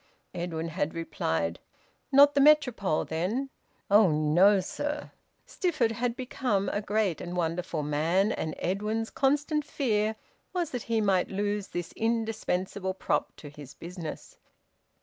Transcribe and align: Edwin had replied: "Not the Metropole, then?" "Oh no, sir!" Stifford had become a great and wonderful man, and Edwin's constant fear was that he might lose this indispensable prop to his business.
Edwin 0.33 0.69
had 0.69 0.95
replied: 0.95 1.59
"Not 2.11 2.33
the 2.33 2.41
Metropole, 2.41 3.05
then?" 3.05 3.51
"Oh 3.91 4.09
no, 4.09 4.59
sir!" 4.59 5.11
Stifford 5.45 5.91
had 5.91 6.15
become 6.15 6.69
a 6.69 6.81
great 6.81 7.21
and 7.21 7.37
wonderful 7.37 7.83
man, 7.83 8.31
and 8.31 8.55
Edwin's 8.57 9.11
constant 9.11 9.63
fear 9.63 10.15
was 10.53 10.71
that 10.71 10.81
he 10.89 11.01
might 11.01 11.29
lose 11.29 11.67
this 11.67 11.91
indispensable 11.91 12.95
prop 12.95 13.35
to 13.35 13.49
his 13.49 13.75
business. 13.75 14.37